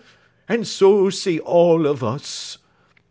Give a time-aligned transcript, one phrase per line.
[0.49, 2.57] And so say all of us!"